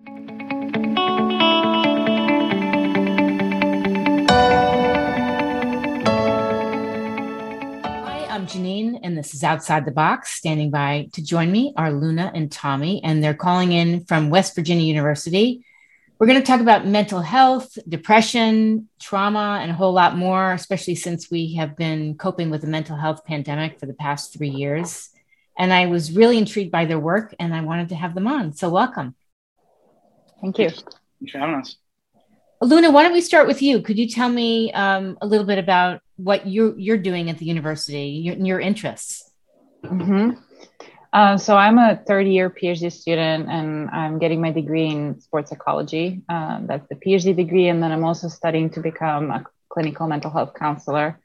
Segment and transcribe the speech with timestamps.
[0.00, 0.08] I'm
[8.48, 10.32] Janine, and this is Outside the Box.
[10.32, 14.56] Standing by to join me are Luna and Tommy, and they're calling in from West
[14.56, 15.64] Virginia University.
[16.18, 20.96] We're going to talk about mental health, depression, trauma, and a whole lot more, especially
[20.96, 25.10] since we have been coping with the mental health pandemic for the past three years.
[25.56, 28.54] And I was really intrigued by their work, and I wanted to have them on.
[28.54, 29.14] So, welcome.
[30.44, 30.68] Thank you.
[30.68, 31.76] Thanks for having us.
[32.60, 33.80] Luna, why don't we start with you?
[33.80, 37.46] Could you tell me um, a little bit about what you're you're doing at the
[37.46, 39.30] university, your, your interests?
[39.82, 40.40] Mm-hmm.
[41.12, 45.50] Uh, so I'm a third year PhD student, and I'm getting my degree in sports
[45.50, 46.22] psychology.
[46.28, 50.30] Um, that's the PhD degree, and then I'm also studying to become a clinical mental
[50.30, 51.20] health counselor.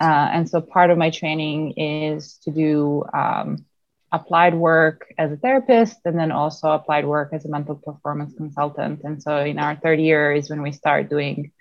[0.00, 3.64] Uh, and so part of my training is to do um,
[4.12, 9.02] applied work as a therapist and then also applied work as a mental performance consultant.
[9.04, 11.52] And so in our third year is when we start doing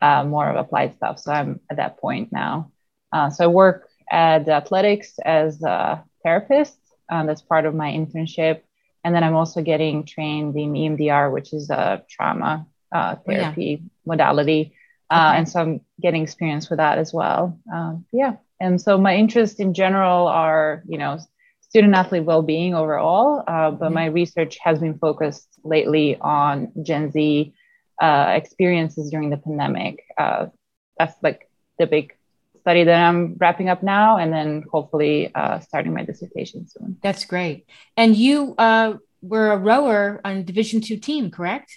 [0.00, 1.18] uh, more of applied stuff.
[1.18, 2.70] So I'm at that point now.
[3.12, 6.78] Uh, so I work at athletics as a therapist.
[7.08, 8.60] Um, that's part of my internship.
[9.02, 13.88] And then I'm also getting trained in EMDR, which is a trauma uh, therapy yeah.
[14.04, 14.74] modality.
[15.10, 15.38] Uh, okay.
[15.38, 17.58] And so I'm getting experience with that as well.
[17.72, 18.36] Um, yeah.
[18.60, 21.18] And so my interests in general are, you know,
[21.68, 23.94] student athlete well-being overall, uh, but mm-hmm.
[23.94, 27.52] my research has been focused lately on Gen Z
[28.00, 30.04] uh, experiences during the pandemic.
[30.16, 30.46] Uh,
[30.98, 32.14] that's like the big
[32.60, 36.96] study that I'm wrapping up now, and then hopefully uh, starting my dissertation soon.
[37.02, 37.66] That's great.
[37.96, 41.70] And you uh, were a rower on Division two team, correct?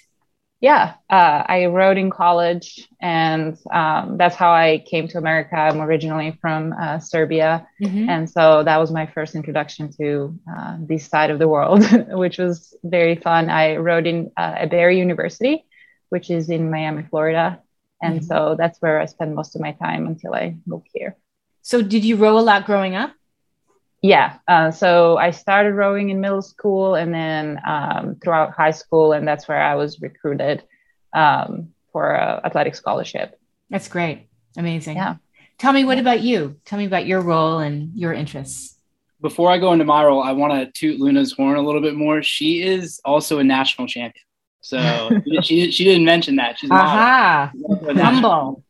[0.61, 5.55] Yeah, uh, I rowed in college, and um, that's how I came to America.
[5.55, 8.09] I'm originally from uh, Serbia, mm-hmm.
[8.09, 12.37] and so that was my first introduction to uh, this side of the world, which
[12.37, 13.49] was very fun.
[13.49, 15.63] I rowed in uh, Barry University,
[16.09, 17.61] which is in Miami, Florida,
[18.01, 18.25] and mm-hmm.
[18.25, 21.15] so that's where I spent most of my time until I moved here.
[21.61, 23.13] So, did you row a lot growing up?
[24.01, 29.11] Yeah uh, so i started rowing in middle school and then um, throughout high school
[29.13, 30.63] and that's where i was recruited
[31.13, 33.39] um, for a athletic scholarship.
[33.69, 34.27] That's great.
[34.57, 34.97] Amazing.
[34.97, 35.15] Yeah.
[35.57, 36.59] Tell me what about you?
[36.65, 38.75] Tell me about your role and your interests.
[39.21, 41.95] Before i go into my role i want to toot luna's horn a little bit
[41.95, 42.23] more.
[42.23, 44.23] She is also a national champion.
[44.61, 45.09] So
[45.41, 46.57] she, she didn't mention that.
[46.57, 47.51] She's Aha.
[47.95, 48.63] humble.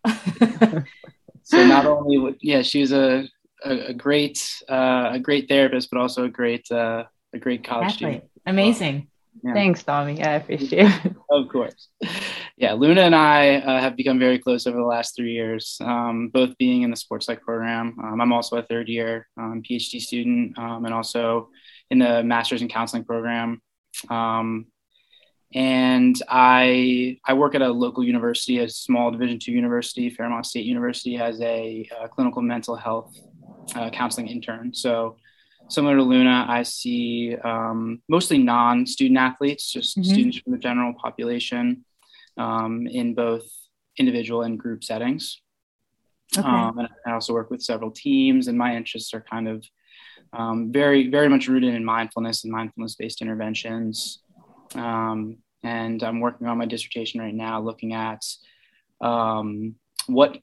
[1.43, 3.27] so not only yeah she's a
[3.63, 7.03] a, a great uh, a great therapist, but also a great uh,
[7.33, 7.97] a great college Athlete.
[7.97, 8.31] student.
[8.45, 9.07] Amazing.
[9.43, 9.53] Yeah.
[9.53, 10.21] Thanks, Tommy.
[10.21, 11.15] I appreciate it.
[11.31, 11.87] of course.
[12.57, 16.29] Yeah, Luna and I uh, have become very close over the last three years, um,
[16.29, 17.95] both being in the sports psych program.
[18.03, 21.49] Um, I'm also a third year um, PhD student um, and also
[21.89, 23.61] in the master's in counseling program.
[24.09, 24.67] Um,
[25.53, 30.09] and I I work at a local university, a small Division two university.
[30.09, 33.15] Fairmont State University has a, a uh, clinical mental health
[33.75, 34.73] uh, counseling intern.
[34.73, 35.17] So
[35.69, 40.09] similar to Luna, I see um, mostly non-student athletes, just mm-hmm.
[40.09, 41.85] students from the general population
[42.37, 43.45] um, in both
[43.97, 45.41] individual and group settings.
[46.37, 46.47] Okay.
[46.47, 49.65] Um, and I also work with several teams, and my interests are kind of
[50.31, 54.21] um, very, very much rooted in mindfulness and mindfulness-based interventions.
[54.75, 58.23] Um, and I'm working on my dissertation right now, looking at
[59.01, 59.75] um,
[60.07, 60.37] what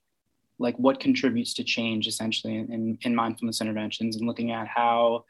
[0.59, 5.25] like what contributes to change essentially in, in mindfulness interventions and looking at how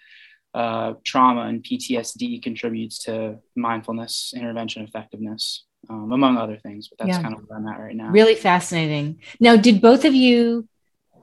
[0.55, 6.89] uh, trauma and PTSD contributes to mindfulness intervention effectiveness, um, among other things.
[6.89, 7.23] But that's yeah.
[7.23, 8.09] kind of where I'm at right now.
[8.09, 9.21] Really fascinating.
[9.39, 10.67] Now, did both of you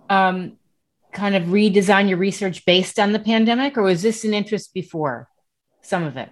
[0.08, 0.58] um,
[1.14, 5.30] kind of redesign your research based on the pandemic, or was this an interest before
[5.81, 6.30] some of it?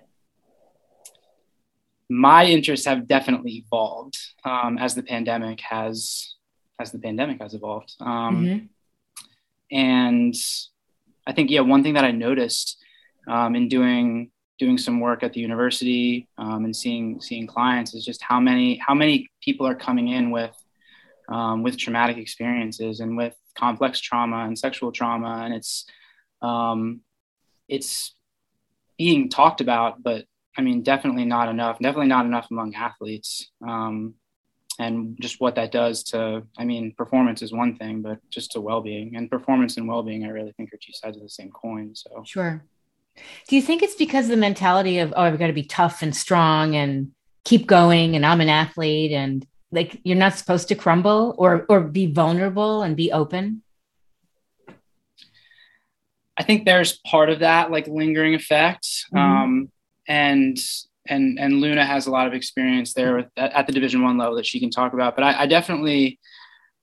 [2.07, 6.35] My interests have definitely evolved um, as the pandemic has
[6.81, 7.95] as the pandemic has evolved.
[7.99, 8.65] Um, mm-hmm.
[9.71, 10.35] And
[11.25, 12.77] I think, yeah, one thing that I noticed
[13.27, 18.05] um, in doing doing some work at the university um, and seeing seeing clients is
[18.05, 20.55] just how many how many people are coming in with
[21.29, 25.85] um, with traumatic experiences and with complex trauma and sexual trauma, and it's
[26.41, 27.01] um,
[27.67, 28.13] it's
[28.97, 30.25] being talked about, but
[30.57, 31.79] I mean, definitely not enough.
[31.79, 33.49] Definitely not enough among athletes.
[33.67, 34.15] Um,
[34.81, 38.61] and just what that does to i mean performance is one thing but just to
[38.61, 39.15] well-being.
[39.15, 42.23] And performance and well-being i really think are two sides of the same coin so.
[42.25, 42.63] Sure.
[43.47, 46.01] Do you think it's because of the mentality of oh i've got to be tough
[46.01, 47.11] and strong and
[47.43, 51.81] keep going and i'm an athlete and like you're not supposed to crumble or or
[51.81, 53.63] be vulnerable and be open?
[56.37, 59.17] I think there's part of that like lingering effect mm-hmm.
[59.17, 59.71] um
[60.07, 60.57] and
[61.11, 64.35] and and Luna has a lot of experience there with, at, the Division One level
[64.37, 65.15] that she can talk about.
[65.15, 66.19] But I, I definitely,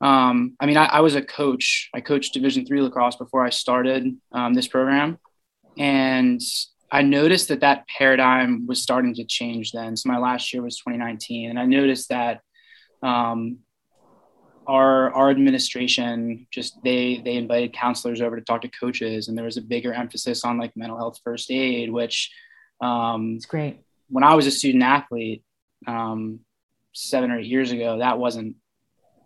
[0.01, 1.89] um, I mean, I, I, was a coach.
[1.95, 5.19] I coached Division Three lacrosse before I started um, this program,
[5.79, 6.41] and
[6.93, 9.97] I noticed that that paradigm was starting to change then.
[9.97, 12.43] So my last year was 2019, and I noticed that
[13.03, 13.59] um,
[14.67, 19.47] our our administration just they they invited counselors over to talk to coaches, and there
[19.47, 22.31] was a bigger emphasis on like mental health first aid, which
[22.83, 23.81] um, it's great.
[24.09, 25.43] When I was a student athlete
[25.87, 26.41] um,
[26.95, 28.57] seven or eight years ago, that wasn't.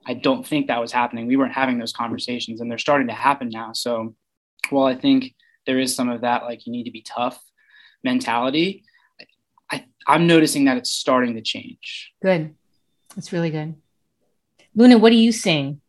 [0.04, 1.28] I don't think that was happening.
[1.28, 3.72] We weren't having those conversations, and they're starting to happen now.
[3.72, 4.16] So,
[4.70, 5.34] while I think
[5.66, 7.40] there is some of that, like you need to be tough
[8.02, 8.84] mentality,
[9.70, 12.12] I, I'm noticing that it's starting to change.
[12.20, 12.54] Good.
[13.14, 13.76] That's really good.
[14.74, 15.81] Luna, what are you seeing?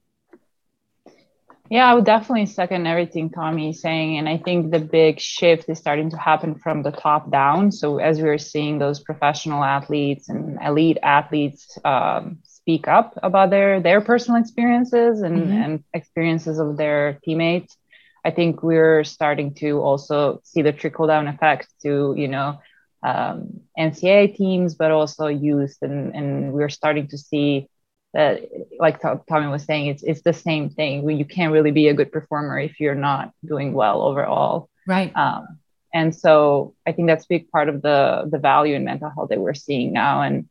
[1.74, 4.20] Yeah, I would definitely second everything Tommy is saying.
[4.20, 7.72] And I think the big shift is starting to happen from the top down.
[7.72, 13.50] So, as we are seeing those professional athletes and elite athletes um, speak up about
[13.50, 15.52] their, their personal experiences and, mm-hmm.
[15.52, 17.76] and experiences of their teammates,
[18.24, 22.62] I think we're starting to also see the trickle down effect to, you know,
[23.02, 25.76] um, NCAA teams, but also youth.
[25.82, 27.68] And, and we're starting to see
[28.14, 28.42] that
[28.80, 31.10] like Tommy was saying, it's it's the same thing.
[31.10, 34.70] You can't really be a good performer if you're not doing well overall.
[34.88, 35.16] Right.
[35.16, 35.60] Um,
[35.94, 39.30] and so I think that's a big part of the the value in mental health
[39.30, 40.22] that we're seeing now.
[40.22, 40.48] And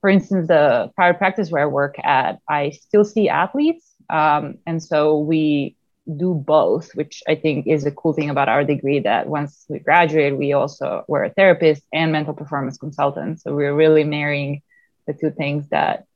[0.00, 3.86] for instance, the private practice where I work at, I still see athletes.
[4.10, 5.76] Um, and so we
[6.16, 9.78] do both, which I think is a cool thing about our degree that once we
[9.78, 13.42] graduate, we also were a therapist and mental performance consultant.
[13.42, 14.62] So we're really marrying
[15.06, 16.06] the two things that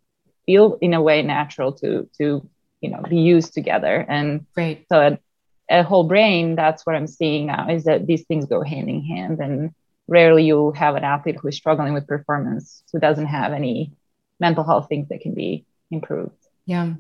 [0.47, 2.47] feel in a way natural to to
[2.81, 4.05] you know be used together.
[4.09, 4.85] And right.
[4.89, 5.21] so at,
[5.69, 9.03] at whole brain that's what i'm seeing now is that these things go hand in
[9.03, 9.41] hand.
[9.41, 9.75] And
[10.09, 13.93] rarely you'll have an athlete who is struggling with performance who doesn't have any
[14.41, 16.37] mental health things that can be improved.
[16.67, 16.95] Yeah.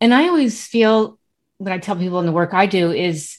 [0.00, 1.18] And i always feel
[1.58, 3.38] what i tell people in the work i do is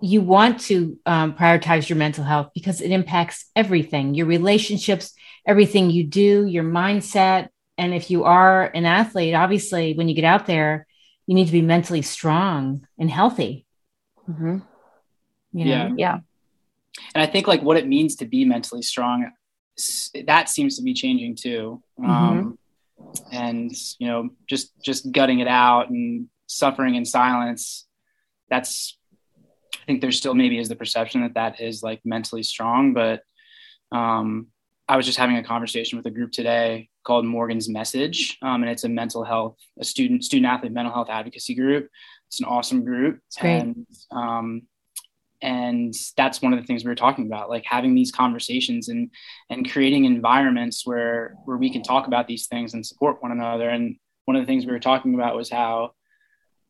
[0.00, 5.12] you want to um, prioritize your mental health because it impacts everything your relationships
[5.46, 7.48] everything you do your mindset
[7.78, 10.86] and if you are an athlete obviously when you get out there
[11.26, 13.64] you need to be mentally strong and healthy
[14.28, 14.58] mm-hmm.
[15.52, 15.70] you know?
[15.70, 16.18] yeah yeah
[17.14, 19.30] and i think like what it means to be mentally strong
[20.26, 22.10] that seems to be changing too mm-hmm.
[22.10, 22.58] um,
[23.32, 27.86] and you know just just gutting it out and suffering in silence
[28.50, 28.98] that's
[29.74, 33.22] i think there still maybe is the perception that that is like mentally strong but
[33.90, 34.48] um,
[34.88, 38.70] i was just having a conversation with a group today called Morgan's Message, um, and
[38.70, 41.88] it's a mental health, a student student athlete mental health advocacy group.
[42.28, 44.62] It's an awesome group, and um,
[45.40, 49.10] and that's one of the things we were talking about, like having these conversations and
[49.48, 53.70] and creating environments where where we can talk about these things and support one another.
[53.70, 53.96] And
[54.26, 55.92] one of the things we were talking about was how,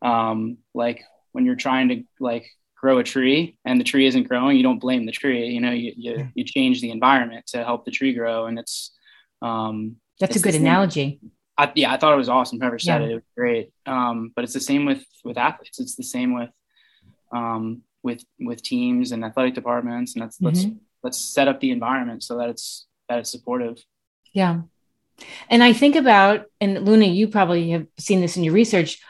[0.02, 2.46] um, like when you're trying to like
[2.80, 5.46] grow a tree and the tree isn't growing, you don't blame the tree.
[5.48, 8.96] You know, you you, you change the environment to help the tree grow, and it's
[9.42, 11.20] um, that's a good analogy.
[11.56, 12.60] I, yeah, I thought it was awesome.
[12.60, 13.08] Whoever said yeah.
[13.08, 13.72] it, it was great.
[13.84, 15.80] Um, but it's the same with with athletes.
[15.80, 16.50] It's the same with
[17.32, 20.14] um, with with teams and athletic departments.
[20.14, 20.46] And let's mm-hmm.
[20.46, 20.66] let's
[21.02, 23.82] let's set up the environment so that it's that it's supportive.
[24.32, 24.62] Yeah,
[25.48, 29.00] and I think about and Luna, you probably have seen this in your research.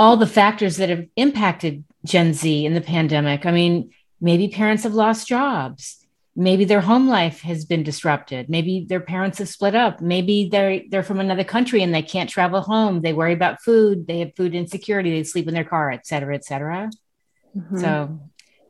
[0.00, 3.46] All the factors that have impacted Gen Z in the pandemic.
[3.46, 3.90] I mean,
[4.20, 5.96] maybe parents have lost jobs.
[6.36, 8.48] Maybe their home life has been disrupted.
[8.48, 10.00] Maybe their parents have split up.
[10.00, 13.00] Maybe they're they're from another country and they can't travel home.
[13.00, 14.06] They worry about food.
[14.06, 15.10] They have food insecurity.
[15.10, 16.90] They sleep in their car et cetera et cetera.
[17.56, 17.80] Mm-hmm.
[17.80, 18.20] so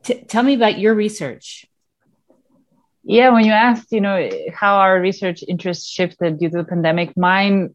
[0.04, 1.66] t- tell me about your research.
[3.02, 7.16] Yeah when you asked you know how our research interests shifted due to the pandemic
[7.16, 7.74] mine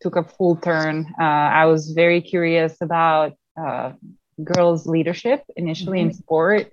[0.00, 1.12] took a full turn.
[1.20, 3.92] Uh, i was very curious about uh,
[4.42, 6.10] girls leadership initially mm-hmm.
[6.10, 6.72] in sport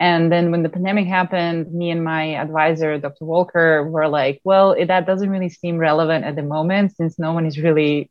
[0.00, 3.24] and then when the pandemic happened, me and my advisor, Dr.
[3.24, 7.46] Walker, were like, well, that doesn't really seem relevant at the moment since no one
[7.46, 8.10] is really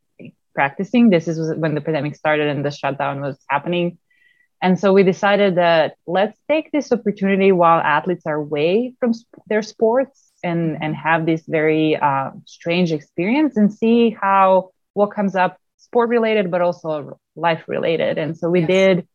[0.54, 1.10] practicing.
[1.10, 4.00] This is when the pandemic started and the shutdown was happening.
[4.62, 9.14] And so we decided that let's take this opportunity while athletes are away from
[9.48, 15.36] their sports and, and have this very uh, strange experience and see how what comes
[15.36, 18.18] up sport related, but also life related.
[18.18, 18.68] And so we yes.
[18.68, 19.08] did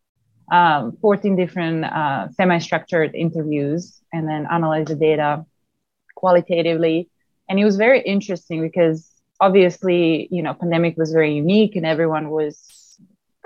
[0.51, 5.45] um, 14 different uh, semi-structured interviews and then analyze the data
[6.15, 7.11] qualitatively.
[7.49, 9.11] And it was very interesting because
[9.41, 12.57] obviously, you know, pandemic was very unique and everyone was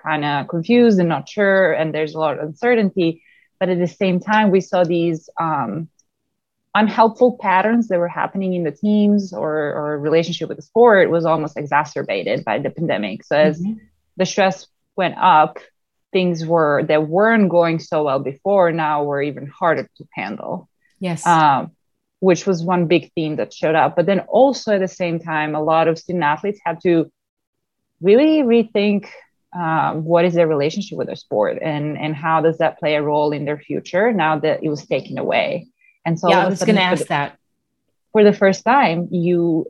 [0.00, 3.22] kind of confused and not sure, and there's a lot of uncertainty.
[3.58, 5.88] But at the same time, we saw these um,
[6.76, 11.24] unhelpful patterns that were happening in the teams or, or relationship with the sport was
[11.24, 13.24] almost exacerbated by the pandemic.
[13.24, 13.78] So as mm-hmm.
[14.18, 15.58] the stress went up,
[16.12, 20.68] things were that weren't going so well before now were even harder to handle.
[21.00, 21.26] Yes.
[21.26, 21.72] Um,
[22.20, 23.96] which was one big theme that showed up.
[23.96, 27.10] But then also at the same time, a lot of student athletes had to
[28.00, 29.08] really rethink
[29.54, 33.02] um, what is their relationship with their sport and and how does that play a
[33.02, 35.68] role in their future now that it was taken away
[36.06, 37.38] and so yeah, I was going to ask the, that.
[38.12, 39.66] For the first time, you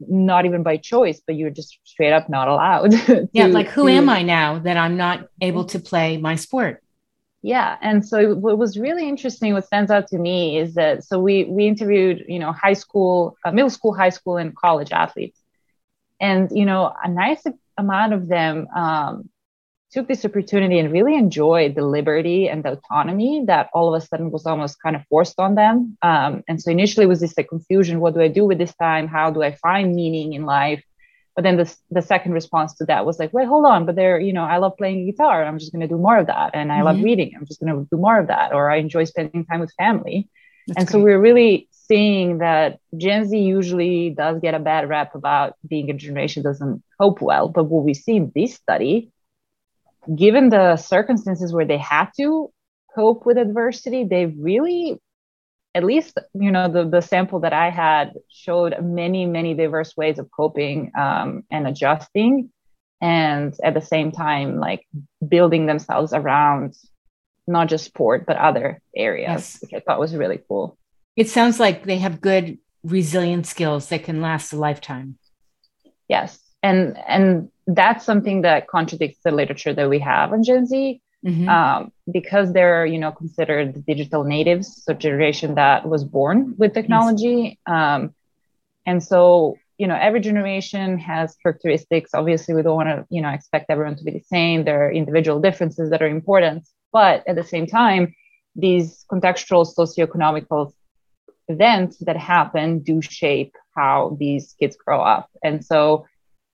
[0.00, 2.92] not even by choice, but you're just straight up not allowed.
[3.06, 6.36] to, yeah, like who to, am I now that I'm not able to play my
[6.36, 6.82] sport?
[7.42, 11.18] Yeah, and so what was really interesting, what stands out to me is that so
[11.18, 15.40] we we interviewed you know high school, uh, middle school, high school, and college athletes,
[16.20, 17.42] and you know a nice
[17.76, 19.29] amount of them um,
[19.92, 24.06] took this opportunity and really enjoyed the liberty and the autonomy that all of a
[24.06, 25.96] sudden was almost kind of forced on them.
[26.02, 29.08] Um, and so initially was this like confusion: what do I do with this time?
[29.08, 30.82] How do I find meaning in life?
[31.34, 34.20] But then the the second response to that was like, wait, hold on, but there,
[34.20, 35.44] you know, I love playing guitar.
[35.44, 36.84] I'm just going to do more of that, and I mm-hmm.
[36.84, 37.32] love reading.
[37.36, 40.28] I'm just going to do more of that, or I enjoy spending time with family.
[40.66, 40.92] That's and great.
[40.92, 45.90] so we're really seeing that Gen Z usually does get a bad rap about being
[45.90, 47.48] a generation doesn't cope well.
[47.48, 49.10] But what we see in this study
[50.14, 52.50] given the circumstances where they had to
[52.94, 55.00] cope with adversity, they really,
[55.74, 60.18] at least, you know, the, the sample that I had showed many, many diverse ways
[60.18, 62.50] of coping um, and adjusting.
[63.00, 64.86] And at the same time, like
[65.26, 66.74] building themselves around
[67.46, 69.58] not just sport, but other areas, yes.
[69.62, 70.76] which I thought was really cool.
[71.16, 75.18] It sounds like they have good resilient skills that can last a lifetime.
[76.08, 76.38] Yes.
[76.62, 81.00] And and that's something that contradicts the literature that we have on Gen Z.
[81.24, 81.48] Mm-hmm.
[81.50, 87.58] Um, because they're you know considered digital natives, so generation that was born with technology,
[87.68, 87.74] yes.
[87.74, 88.14] um,
[88.86, 92.12] and so you know every generation has characteristics.
[92.14, 94.64] Obviously, we don't want to you know expect everyone to be the same.
[94.64, 98.14] There are individual differences that are important, but at the same time,
[98.56, 100.72] these contextual socioeconomical
[101.48, 106.06] events that happen do shape how these kids grow up, and so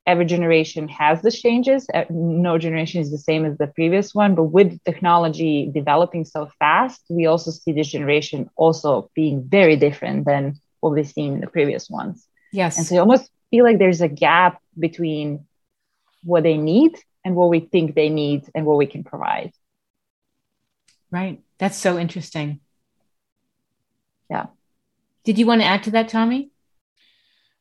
[0.07, 1.87] every generation has the changes.
[1.93, 6.49] Uh, no generation is the same as the previous one, but with technology developing so
[6.59, 11.41] fast, we also see this generation also being very different than what we've seen in
[11.41, 12.27] the previous ones.
[12.53, 12.79] Yes.
[12.79, 15.47] And so you almost feel like there's a gap between
[16.23, 19.53] what they need and what we think they need and what we can provide.
[21.11, 21.43] Right.
[21.59, 22.61] That's so interesting.
[24.31, 24.47] Yeah.
[25.25, 26.51] Did you want to add to that, Tommy?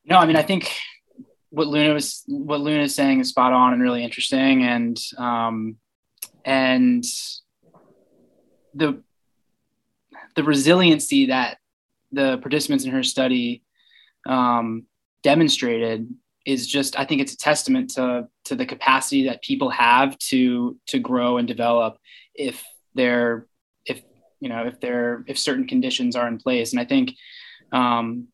[0.06, 0.72] No, I mean, I think
[1.56, 5.78] what Luna was what Luna is saying is spot on and really interesting, and um,
[6.44, 7.04] and
[8.74, 9.02] the
[10.36, 11.58] the resiliency that
[12.12, 13.64] the participants in her study
[14.28, 14.86] um,
[15.24, 16.14] demonstrated
[16.46, 20.78] is just I think it's a testament to to the capacity that people have to
[20.88, 21.98] to grow and develop
[22.34, 23.48] if they're
[23.86, 24.02] if
[24.42, 26.74] you know if they're if certain conditions are in place.
[26.74, 27.14] And I think
[27.72, 28.28] um,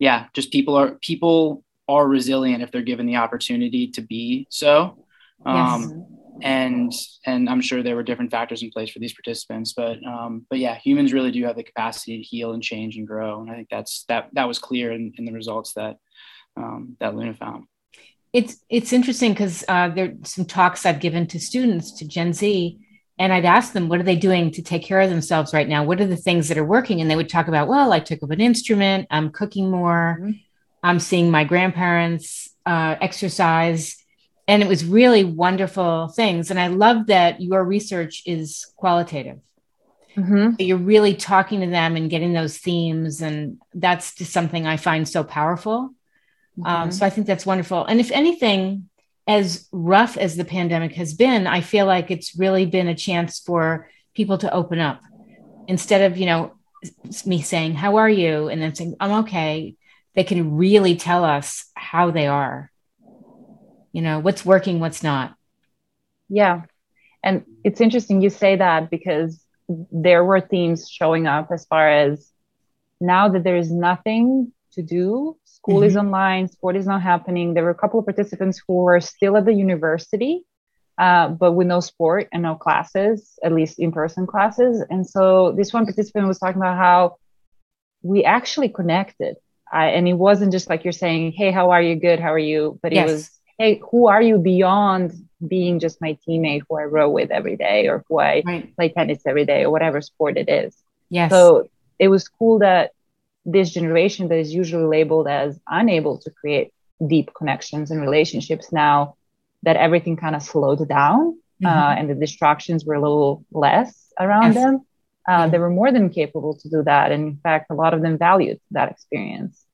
[0.00, 5.04] yeah, just people are people are resilient if they're given the opportunity to be so.
[5.46, 5.92] Um, yes.
[6.42, 6.92] And
[7.26, 10.58] and I'm sure there were different factors in place for these participants, but um, but
[10.58, 13.56] yeah, humans really do have the capacity to heal and change and grow, and I
[13.56, 15.96] think that's that that was clear in, in the results that
[16.56, 17.64] um, that Luna found.
[18.32, 22.32] It's it's interesting because uh, there are some talks I've given to students to Gen
[22.32, 22.78] Z,
[23.20, 25.84] and I'd ask them, what are they doing to take care of themselves right now?
[25.84, 27.02] What are the things that are working?
[27.02, 30.30] And they would talk about, well, I took up an instrument, I'm cooking more, mm-hmm.
[30.82, 34.02] I'm seeing my grandparents uh, exercise.
[34.48, 36.50] And it was really wonderful things.
[36.50, 39.38] And I love that your research is qualitative.
[40.16, 40.54] Mm-hmm.
[40.58, 43.20] You're really talking to them and getting those themes.
[43.20, 45.74] And that's just something I find so powerful.
[45.74, 45.94] Um,
[46.58, 46.66] mm-hmm.
[46.66, 47.84] Um, so I think that's wonderful.
[47.84, 48.88] And if anything,
[49.26, 53.38] as rough as the pandemic has been, I feel like it's really been a chance
[53.38, 55.02] for people to open up
[55.68, 56.52] instead of, you know,
[57.26, 58.48] me saying, How are you?
[58.48, 59.76] And then saying, I'm okay.
[60.14, 62.70] They can really tell us how they are,
[63.92, 65.34] you know, what's working, what's not.
[66.28, 66.62] Yeah.
[67.22, 72.28] And it's interesting you say that because there were themes showing up as far as
[73.00, 75.84] now that there is nothing to do School mm-hmm.
[75.84, 77.52] is online, sport is not happening.
[77.52, 80.44] There were a couple of participants who were still at the university,
[80.96, 84.82] uh, but with no sport and no classes, at least in person classes.
[84.88, 87.16] And so this one participant was talking about how
[88.02, 89.36] we actually connected.
[89.70, 91.94] I, and it wasn't just like you're saying, Hey, how are you?
[91.96, 92.20] Good.
[92.20, 92.78] How are you?
[92.82, 93.08] But yes.
[93.08, 95.12] it was, Hey, who are you beyond
[95.46, 98.74] being just my teammate who I row with every day or who I right.
[98.76, 100.74] play tennis every day or whatever sport it is?
[101.10, 101.30] Yes.
[101.30, 102.92] So it was cool that
[103.44, 106.72] this generation that is usually labeled as unable to create
[107.06, 109.16] deep connections and relationships now
[109.62, 111.78] that everything kind of slowed down uh, mm-hmm.
[111.78, 114.54] uh, and the distractions were a little less around yes.
[114.54, 114.86] them
[115.28, 118.02] uh, they were more than capable to do that and in fact a lot of
[118.02, 119.64] them valued that experience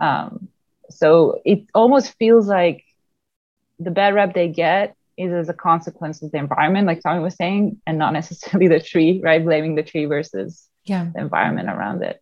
[0.00, 0.48] um,
[0.90, 2.84] so it almost feels like
[3.78, 7.36] the bad rep they get is as a consequence of the environment like tommy was
[7.36, 11.08] saying and not necessarily the tree right blaming the tree versus yeah.
[11.14, 12.21] the environment around it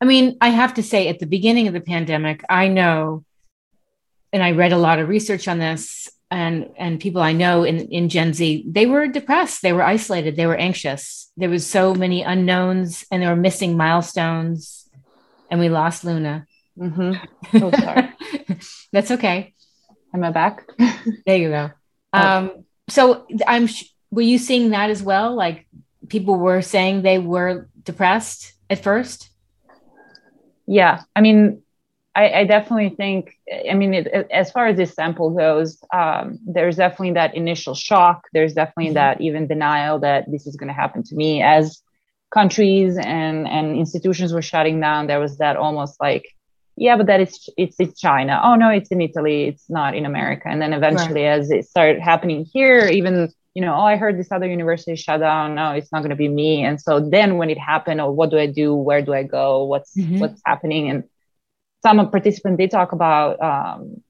[0.00, 3.24] I mean, I have to say, at the beginning of the pandemic, I know,
[4.32, 7.88] and I read a lot of research on this, and and people I know in
[7.88, 11.30] in Gen Z, they were depressed, they were isolated, they were anxious.
[11.36, 14.88] There was so many unknowns, and they were missing milestones,
[15.50, 16.46] and we lost Luna.
[16.78, 17.14] Mm-hmm.
[17.62, 18.12] Oh, sorry.
[18.92, 19.54] That's okay.
[20.12, 20.68] Am I back?
[21.24, 21.70] there you go.
[22.12, 22.20] Oh.
[22.20, 23.68] Um, so I'm.
[24.10, 25.34] Were you seeing that as well?
[25.34, 25.66] Like
[26.08, 29.30] people were saying they were depressed at first
[30.66, 31.62] yeah i mean
[32.14, 33.38] I, I definitely think
[33.70, 37.74] i mean it, it, as far as this sample goes um, there's definitely that initial
[37.74, 38.22] shock.
[38.32, 38.94] There's definitely mm-hmm.
[38.94, 41.42] that even denial that this is going to happen to me.
[41.42, 41.82] As
[42.30, 46.24] countries and and institutions were shutting down there was that almost like
[46.76, 48.40] yeah but that it's it's in china.
[48.42, 49.44] Oh no it's in italy.
[49.44, 50.48] It's not in america.
[50.48, 51.38] And then eventually right.
[51.38, 55.20] as it started happening here even you know, oh, I heard this other university shut
[55.20, 55.54] down.
[55.54, 56.62] No, it's not going to be me.
[56.62, 58.74] And so then when it happened, oh, what do I do?
[58.74, 59.64] Where do I go?
[59.64, 60.18] What's mm-hmm.
[60.18, 60.90] what's happening?
[60.90, 61.04] And
[61.82, 63.40] some participants did talk about.
[63.40, 64.02] Um,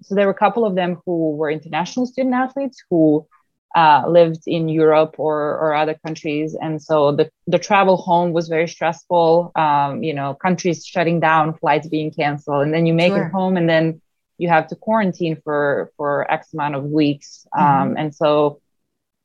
[0.00, 3.26] so there were a couple of them who were international student athletes who
[3.76, 8.48] uh, lived in Europe or or other countries, and so the the travel home was
[8.48, 9.52] very stressful.
[9.54, 13.26] Um, you know, countries shutting down, flights being canceled, and then you make sure.
[13.26, 14.00] it home, and then
[14.38, 17.46] you have to quarantine for for X amount of weeks.
[17.54, 17.82] Mm-hmm.
[17.82, 18.62] Um, and so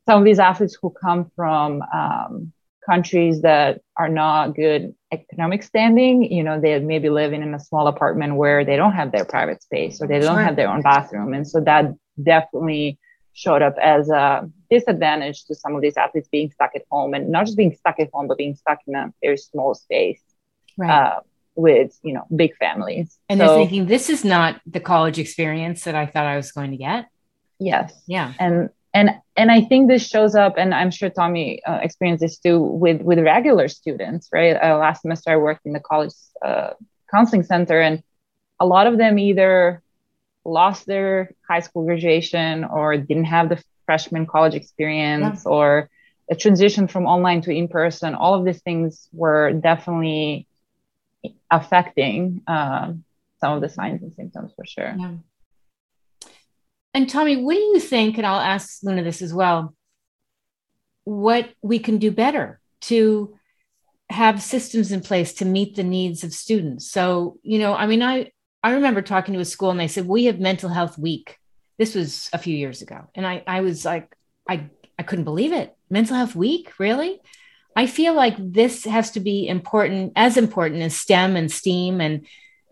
[0.09, 2.51] some of these athletes who come from um,
[2.83, 7.85] countries that are not good economic standing, you know, they maybe living in a small
[7.85, 10.41] apartment where they don't have their private space or they don't sure.
[10.41, 11.35] have their own bathroom.
[11.35, 12.97] And so that definitely
[13.33, 17.29] showed up as a disadvantage to some of these athletes being stuck at home and
[17.29, 20.21] not just being stuck at home, but being stuck in a very small space.
[20.75, 20.89] Right.
[20.89, 21.19] Uh,
[21.55, 25.83] with you know big families and so, they're thinking this is not the college experience
[25.83, 27.09] that i thought i was going to get
[27.59, 31.79] yes yeah and and and i think this shows up and i'm sure tommy uh,
[31.81, 35.79] experienced this too with with regular students right uh, last semester i worked in the
[35.79, 36.71] college uh,
[37.11, 38.03] counseling center and
[38.59, 39.81] a lot of them either
[40.45, 45.51] lost their high school graduation or didn't have the freshman college experience yeah.
[45.51, 45.89] or
[46.31, 50.47] a transition from online to in person all of these things were definitely
[51.51, 52.93] affecting uh,
[53.39, 55.13] some of the signs and symptoms for sure yeah.
[56.93, 58.17] And Tommy, what do you think?
[58.17, 59.75] And I'll ask Luna this as well.
[61.03, 63.35] What we can do better to
[64.09, 66.91] have systems in place to meet the needs of students.
[66.91, 68.31] So, you know, I mean, I
[68.63, 71.37] I remember talking to a school and they said we have mental health week.
[71.77, 74.13] This was a few years ago, and I I was like,
[74.47, 75.75] I I couldn't believe it.
[75.89, 77.21] Mental health week, really?
[77.75, 82.27] I feel like this has to be important, as important as STEM and STEAM and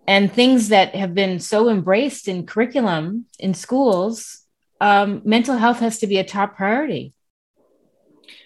[0.07, 4.47] and things that have been so embraced in curriculum in schools
[4.79, 7.13] um, mental health has to be a top priority.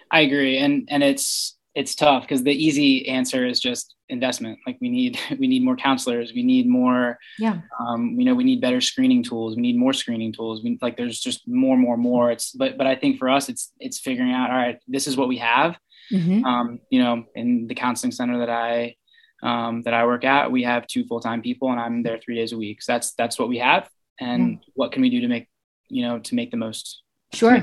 [0.10, 0.58] I agree.
[0.58, 4.60] And and it's it's tough because the easy answer is just investment.
[4.68, 6.34] Like we need we need more counselors.
[6.34, 7.62] We need more yeah.
[7.80, 9.56] um, you know we need better screening tools.
[9.56, 10.64] We need more screening tools.
[10.64, 12.32] We like there's just more more more.
[12.32, 15.18] It's but but i think for us it's it's figuring out all right this is
[15.18, 15.78] what we have.
[16.12, 16.44] Mm-hmm.
[16.44, 18.98] um, you know in the counseling center that i
[19.44, 22.36] um, that I work at, we have two full time people, and I'm there three
[22.36, 22.82] days a week.
[22.82, 23.90] So that's that's what we have.
[24.20, 24.62] And mm.
[24.74, 25.48] what can we do to make
[25.90, 27.60] you know to make the most sure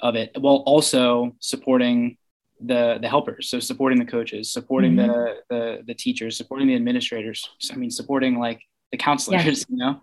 [0.00, 2.16] of it, while also supporting
[2.60, 3.50] the the helpers.
[3.50, 5.10] So supporting the coaches, supporting mm-hmm.
[5.10, 7.48] the, the the teachers, supporting the administrators.
[7.72, 8.60] I mean, supporting like
[8.92, 9.44] the counselors.
[9.44, 9.64] Yeah.
[9.68, 10.00] You know.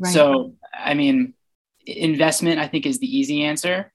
[0.00, 0.14] Right.
[0.14, 1.34] So I mean,
[1.86, 3.92] investment I think is the easy answer,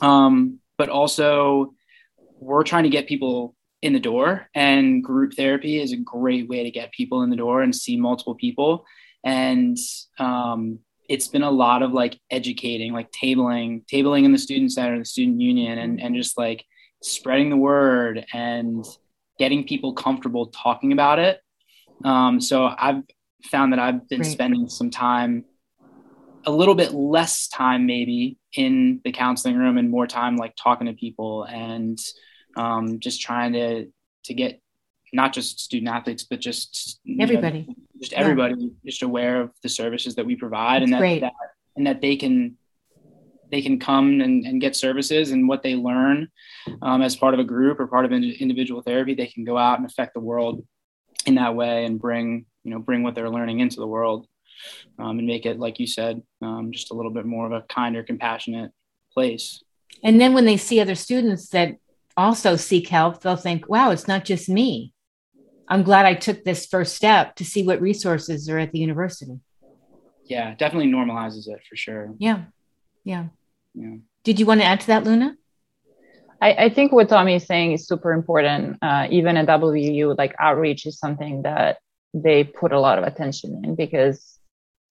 [0.00, 1.74] um, but also
[2.40, 6.64] we're trying to get people in the door and group therapy is a great way
[6.64, 8.84] to get people in the door and see multiple people.
[9.24, 9.76] And
[10.18, 14.98] um, it's been a lot of like educating like tabling tabling in the student center
[14.98, 16.64] the student union and, and just like
[17.02, 18.84] spreading the word and
[19.38, 21.40] getting people comfortable talking about it.
[22.04, 23.02] Um, so i've
[23.44, 25.44] found that i've been spending some time
[26.44, 30.86] a little bit less time maybe in the counseling room and more time like talking
[30.86, 31.98] to people and
[32.58, 33.86] um, just trying to
[34.24, 34.60] to get
[35.12, 38.68] not just student athletes but just everybody know, just everybody yeah.
[38.84, 41.32] just aware of the services that we provide That's and that, that,
[41.76, 42.58] and that they can
[43.50, 46.28] they can come and, and get services and what they learn
[46.82, 49.56] um, as part of a group or part of an individual therapy, they can go
[49.56, 50.64] out and affect the world
[51.26, 54.26] in that way and bring, you know, bring what they're learning into the world
[54.98, 57.62] um, and make it, like you said, um, just a little bit more of a
[57.68, 58.70] kinder, compassionate
[59.12, 59.62] place.
[60.02, 61.76] And then when they see other students that
[62.18, 64.92] also seek help, they'll think, wow, it's not just me.
[65.68, 69.38] I'm glad I took this first step to see what resources are at the university.
[70.24, 72.14] Yeah, definitely normalizes it for sure.
[72.18, 72.44] Yeah.
[73.04, 73.26] Yeah.
[73.74, 73.96] Yeah.
[74.24, 75.36] Did you want to add to that, Luna?
[76.40, 78.78] I, I think what Tommy is saying is super important.
[78.82, 81.78] Uh, even at WVU, like outreach is something that
[82.14, 84.38] they put a lot of attention in because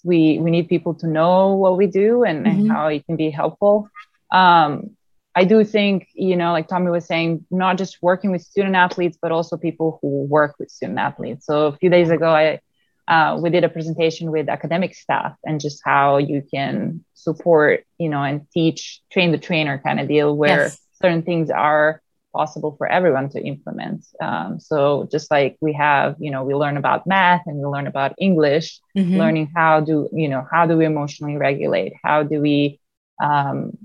[0.04, 2.60] we we need people to know what we do and, mm-hmm.
[2.60, 3.90] and how it can be helpful.
[4.32, 4.97] Um,
[5.38, 9.20] I do think, you know, like Tommy was saying, not just working with student athletes,
[9.22, 11.46] but also people who work with student athletes.
[11.46, 12.60] So a few days ago, I
[13.08, 18.10] uh, we did a presentation with academic staff and just how you can support, you
[18.10, 20.82] know, and teach, train the trainer kind of deal where yes.
[21.02, 22.02] certain things are
[22.34, 24.08] possible for everyone to implement.
[24.20, 27.86] Um, so just like we have, you know, we learn about math and we learn
[27.86, 29.18] about English, mm-hmm.
[29.18, 31.94] learning how do, you know, how do we emotionally regulate?
[32.04, 32.80] How do we
[33.22, 33.78] um,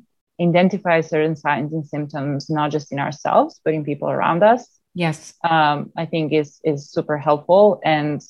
[0.48, 4.66] identify certain signs and symptoms, not just in ourselves, but in people around us?
[4.94, 5.35] Yes.
[5.48, 7.81] Um, I think is, is super helpful.
[7.85, 8.20] And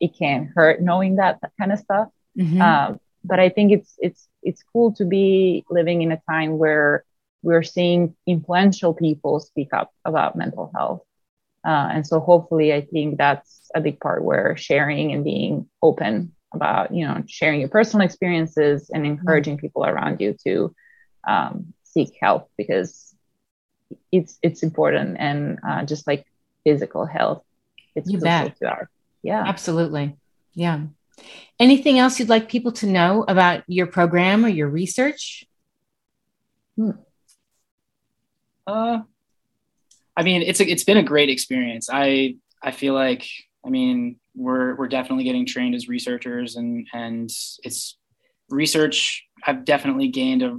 [0.00, 2.08] it can hurt knowing that, that kind of stuff.
[2.38, 2.60] Mm-hmm.
[2.60, 7.04] Um, but I think it's it's it's cool to be living in a time where
[7.42, 11.02] we're seeing influential people speak up about mental health.
[11.66, 16.34] Uh, and so hopefully I think that's a big part where sharing and being open
[16.52, 19.12] about, you know, sharing your personal experiences and mm-hmm.
[19.12, 20.74] encouraging people around you to
[21.26, 23.14] um, seek help because
[24.10, 26.26] it's it's important and uh, just like
[26.64, 27.42] physical health,
[27.94, 28.56] it's you bet.
[28.58, 28.90] to our
[29.24, 29.42] yeah.
[29.46, 30.16] Absolutely.
[30.54, 30.82] Yeah.
[31.58, 35.44] Anything else you'd like people to know about your program or your research?
[36.76, 36.90] Hmm.
[38.66, 38.98] uh
[40.16, 41.88] i mean it's a, it's been a great experience.
[41.92, 43.28] I i feel like
[43.64, 47.30] i mean we're we're definitely getting trained as researchers and and
[47.62, 47.96] it's
[48.50, 50.58] research i've definitely gained a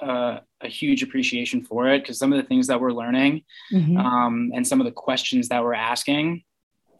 [0.00, 3.96] a, a huge appreciation for it because some of the things that we're learning mm-hmm.
[3.96, 6.42] um, and some of the questions that we're asking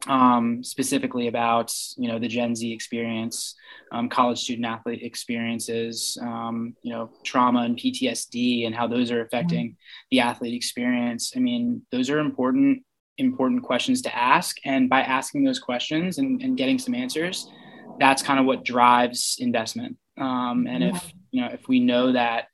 [0.06, 3.54] um, specifically about you know the Gen Z experience,
[3.90, 9.22] um, college student athlete experiences, um, you know trauma and PTSD and how those are
[9.22, 10.06] affecting mm-hmm.
[10.10, 11.32] the athlete experience.
[11.34, 12.84] I mean, those are important
[13.18, 17.50] important questions to ask, and by asking those questions and, and getting some answers,
[17.98, 19.96] that's kind of what drives investment.
[20.16, 22.46] Um, and if you know if we know that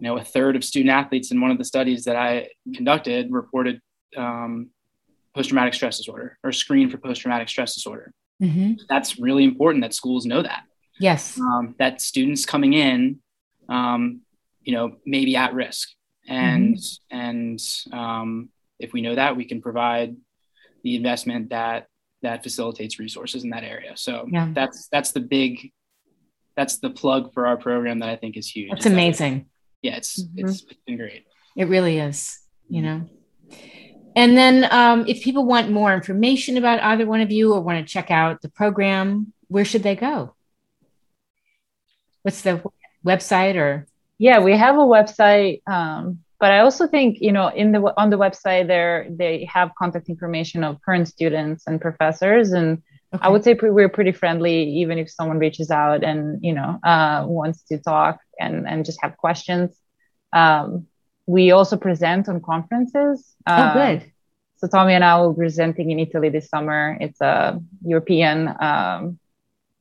[0.00, 3.30] you know a third of student athletes in one of the studies that I conducted
[3.30, 3.80] reported
[4.16, 4.70] um,
[5.34, 8.12] post traumatic stress disorder or screen for post traumatic stress disorder.
[8.42, 8.82] Mm-hmm.
[8.88, 10.64] That's really important that schools know that.
[10.98, 11.38] Yes.
[11.38, 13.20] Um, that students coming in,
[13.68, 14.22] um,
[14.62, 15.90] you know, may be at risk.
[16.28, 17.18] And, mm-hmm.
[17.18, 17.60] and
[17.92, 20.16] um, if we know that, we can provide
[20.82, 21.86] the investment that
[22.22, 23.96] that facilitates resources in that area.
[23.96, 24.50] So yeah.
[24.52, 25.72] that's that's the big
[26.54, 28.70] that's the plug for our program that I think is huge.
[28.70, 29.38] That's amazing.
[29.38, 29.46] That,
[29.82, 30.48] yeah, it's, mm-hmm.
[30.48, 31.26] it's been great.
[31.56, 32.40] It really is.
[32.68, 33.08] You know.
[34.16, 37.86] And then, um, if people want more information about either one of you or want
[37.86, 40.34] to check out the program, where should they go?
[42.22, 42.62] What's the
[43.04, 43.86] website or?
[44.18, 48.10] Yeah, we have a website, um, but I also think you know in the on
[48.10, 52.82] the website there they have contact information of current students and professors, and
[53.14, 53.22] okay.
[53.22, 54.62] I would say we're pretty friendly.
[54.80, 59.00] Even if someone reaches out and you know uh, wants to talk and and just
[59.02, 59.76] have questions.
[60.32, 60.86] Um,
[61.26, 63.34] we also present on conferences.
[63.46, 64.12] Oh, um, good.
[64.56, 66.96] So Tommy and I will be presenting in Italy this summer.
[67.00, 69.18] It's a European um,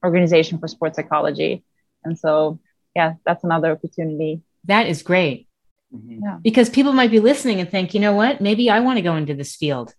[0.04, 1.63] organization for sports psychology,
[2.04, 2.60] and so
[2.96, 4.42] yeah, that's another opportunity.
[4.65, 5.48] That is great.
[5.94, 6.24] Mm-hmm.
[6.24, 6.38] Yeah.
[6.42, 9.15] Because people might be listening and think, you know what, maybe I want to go
[9.15, 9.94] into this field.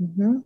[0.00, 0.38] Mm-hmm.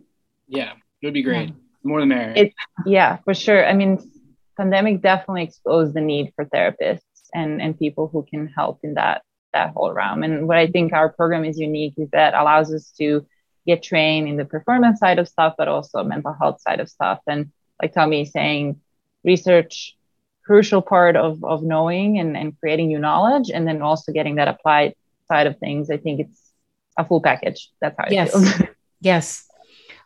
[0.48, 1.50] Yeah, it would be great.
[1.50, 1.54] Yeah.
[1.82, 2.32] More than there.
[2.36, 2.54] It,
[2.86, 3.66] yeah, for sure.
[3.66, 4.10] I mean,
[4.56, 7.02] pandemic definitely exposed the need for therapists
[7.34, 10.22] and and people who can help in that that whole realm.
[10.22, 13.26] And what I think our program is unique is that allows us to
[13.66, 17.20] get trained in the performance side of stuff, but also mental health side of stuff.
[17.26, 18.80] And like Tommy is saying,
[19.24, 19.96] research
[20.44, 24.48] crucial part of, of knowing and, and creating new knowledge and then also getting that
[24.48, 24.94] applied
[25.28, 25.90] side of things.
[25.90, 26.40] I think it's
[26.96, 27.70] a full package.
[27.80, 28.34] That's how yes.
[28.34, 28.68] I feel.
[29.00, 29.47] yes.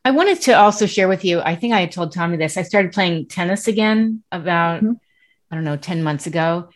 [0.05, 2.57] I wanted to also share with you, I think I had told Tommy this.
[2.57, 4.95] I started playing tennis again about, mm-hmm.
[5.51, 6.71] I don't know, 10 months ago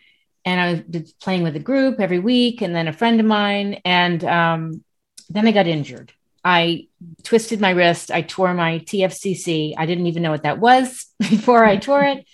[0.47, 3.81] and I was playing with a group every week, and then a friend of mine,
[3.83, 4.83] and um,
[5.29, 6.13] then I got injured.
[6.41, 6.87] I
[7.23, 8.11] twisted my wrist.
[8.11, 9.73] I tore my TFCC.
[9.77, 12.25] I didn't even know what that was before I tore it.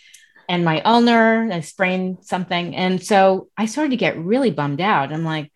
[0.47, 2.75] and my ulnar, I sprained something.
[2.75, 5.11] And so I started to get really bummed out.
[5.11, 5.51] I'm like,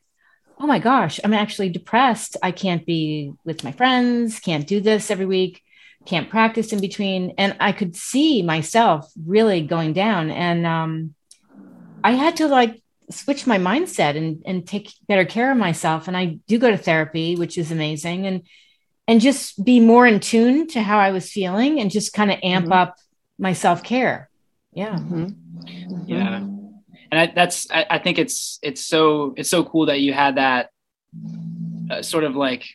[0.60, 2.38] oh my gosh, I'm actually depressed.
[2.42, 5.64] I can't be with my friends, can't do this every week,
[6.06, 7.34] can't practice in between.
[7.38, 10.32] And I could see myself really going down.
[10.32, 11.14] And um,
[12.04, 16.08] I had to like switch my mindset and, and take better care of myself.
[16.08, 18.26] And I do go to therapy, which is amazing.
[18.26, 18.44] And
[19.10, 22.40] and just be more in tune to how I was feeling and just kind of
[22.44, 22.74] amp mm-hmm.
[22.74, 22.96] up
[23.40, 24.30] my self care.
[24.74, 24.96] Yeah.
[24.96, 26.04] Mm-hmm.
[26.06, 26.46] Yeah.
[27.12, 30.36] And I, that's, I, I, think it's, it's so, it's so cool that you had
[30.36, 30.70] that
[31.90, 32.68] uh, sort of like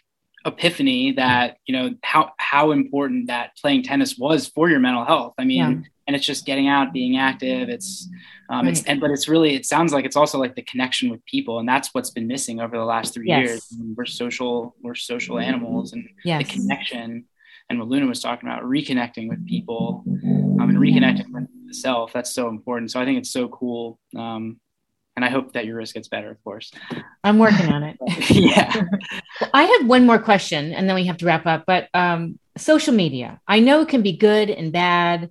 [0.44, 5.34] epiphany that, you know, how, how important that playing tennis was for your mental health.
[5.38, 5.88] I mean, yeah.
[6.06, 7.68] and it's just getting out, being active.
[7.68, 8.08] It's,
[8.48, 8.72] um, right.
[8.72, 11.58] it's, and, but it's really, it sounds like it's also like the connection with people.
[11.58, 13.46] And that's what's been missing over the last three yes.
[13.46, 13.68] years.
[13.72, 16.42] I mean, we're social, we're social animals and yes.
[16.42, 17.26] the connection
[17.70, 22.12] and what Luna was talking about, reconnecting with people um, and reconnecting with the self.
[22.12, 22.90] That's so important.
[22.90, 23.98] So I think it's so cool.
[24.16, 24.60] Um,
[25.14, 26.72] and I hope that your risk gets better, of course.
[27.22, 27.96] I'm working on it.
[28.30, 28.72] yeah.
[29.40, 31.64] well, I have one more question and then we have to wrap up.
[31.66, 35.30] But um, social media, I know it can be good and bad.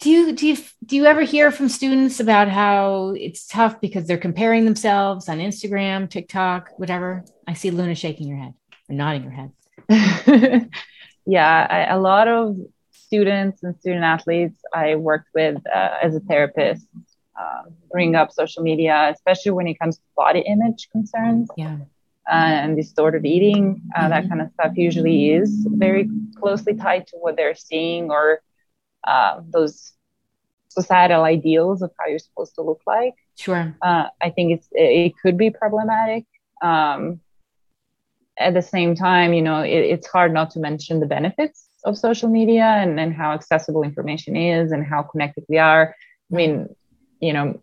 [0.00, 4.06] Do you do you do you ever hear from students about how it's tough because
[4.06, 7.24] they're comparing themselves on Instagram, TikTok, whatever?
[7.48, 8.54] I see Luna shaking your head
[8.88, 9.50] or nodding your head.
[11.26, 12.56] yeah, I, a lot of
[13.14, 16.86] students and student athletes I worked with uh, as a therapist
[17.40, 21.48] uh, bring up social media, especially when it comes to body image concerns.
[21.56, 21.78] Yeah.
[22.26, 24.10] Uh, and distorted eating, uh, mm-hmm.
[24.10, 26.08] that kind of stuff usually is very
[26.40, 28.40] closely tied to what they're seeing or
[29.06, 29.92] uh, those
[30.70, 33.14] societal ideals of how you're supposed to look like.
[33.36, 33.76] Sure.
[33.82, 36.24] Uh, I think it's it could be problematic.
[36.62, 37.20] Um,
[38.38, 41.98] at the same time, you know, it, it's hard not to mention the benefits of
[41.98, 45.94] social media and, and how accessible information is and how connected we are.
[46.32, 46.74] I mean,
[47.20, 47.60] you know,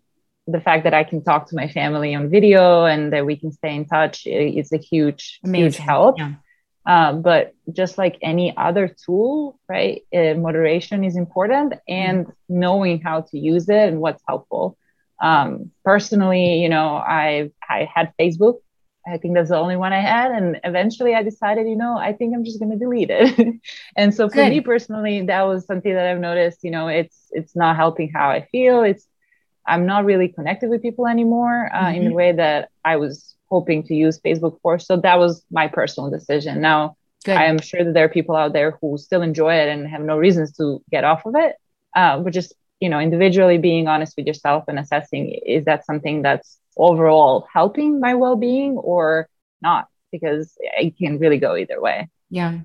[0.47, 3.51] the fact that I can talk to my family on video and that we can
[3.51, 5.63] stay in touch is a huge, Amazing.
[5.63, 6.17] huge help.
[6.17, 6.33] Yeah.
[6.85, 10.03] Uh, but just like any other tool, right?
[10.13, 12.59] Uh, moderation is important and mm-hmm.
[12.59, 14.77] knowing how to use it and what's helpful.
[15.21, 18.61] Um, personally, you know, I've I had Facebook
[19.07, 20.31] I think that's the only one I had.
[20.31, 23.59] And eventually I decided, you know, I think I'm just going to delete it.
[23.95, 24.49] and so for Good.
[24.49, 28.29] me personally, that was something that I've noticed, you know, it's, it's not helping how
[28.29, 28.83] I feel.
[28.83, 29.07] It's,
[29.65, 31.95] I'm not really connected with people anymore uh, mm-hmm.
[31.95, 32.15] in the mm-hmm.
[32.15, 34.79] way that I was hoping to use Facebook for.
[34.79, 36.61] So that was my personal decision.
[36.61, 37.37] Now, Good.
[37.37, 40.01] I am sure that there are people out there who still enjoy it and have
[40.01, 41.55] no reasons to get off of it.
[41.95, 46.21] Uh, but just, you know, individually being honest with yourself and assessing, is that something
[46.21, 49.27] that's overall helping my well-being or
[49.61, 52.09] not because it can really go either way.
[52.29, 52.59] Yeah.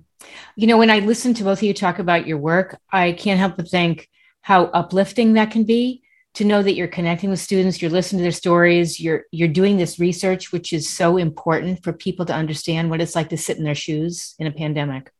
[0.57, 3.39] You know when i listen to both of you talk about your work i can't
[3.39, 4.09] help but think
[4.41, 6.03] how uplifting that can be
[6.35, 9.77] to know that you're connecting with students you're listening to their stories you're you're doing
[9.77, 13.59] this research which is so important for people to understand what it's like to sit
[13.59, 15.11] in their shoes in a pandemic.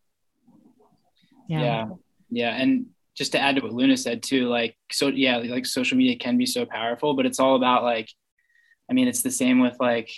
[1.49, 1.61] Yeah.
[1.61, 1.89] Yeah,
[2.31, 2.57] yeah.
[2.57, 6.17] and just to add to what luna said too like so yeah like social media
[6.17, 8.09] can be so powerful but it's all about like
[8.91, 10.11] I mean, it's the same with like,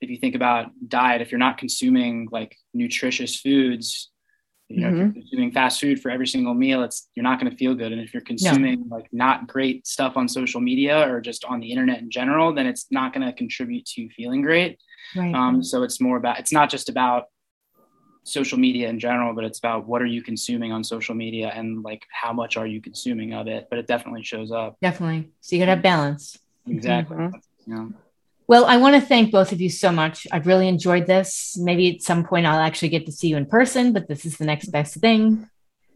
[0.00, 4.10] if you think about diet, if you're not consuming like nutritious foods,
[4.68, 4.94] you know, mm-hmm.
[4.94, 5.20] if you're mm-hmm.
[5.20, 7.92] consuming fast food for every single meal, it's you're not going to feel good.
[7.92, 8.96] And if you're consuming no.
[8.96, 12.66] like not great stuff on social media or just on the internet in general, then
[12.66, 14.78] it's not going to contribute to feeling great.
[15.16, 15.34] Right.
[15.34, 17.24] Um, so it's more about it's not just about
[18.22, 21.82] social media in general, but it's about what are you consuming on social media and
[21.82, 23.66] like how much are you consuming of it.
[23.70, 24.76] But it definitely shows up.
[24.80, 25.30] Definitely.
[25.40, 26.38] So you got to have balance.
[26.66, 27.16] Exactly.
[27.16, 27.72] Mm-hmm.
[27.72, 27.86] Yeah.
[28.50, 30.26] Well, I want to thank both of you so much.
[30.32, 31.56] I've really enjoyed this.
[31.56, 34.38] Maybe at some point I'll actually get to see you in person, but this is
[34.38, 35.48] the next best thing.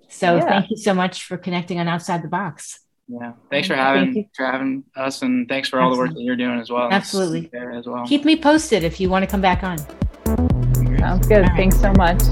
[0.08, 0.48] So yeah.
[0.48, 2.78] thank you so much for connecting on Outside the Box.
[3.08, 3.32] Yeah.
[3.50, 6.60] Thanks for having for having us and thanks for all the work that you're doing
[6.60, 6.90] as well.
[6.92, 7.50] Absolutely.
[7.76, 8.06] As well.
[8.06, 9.78] Keep me posted if you want to come back on.
[11.00, 11.46] Sounds good.
[11.56, 12.22] Thanks so much.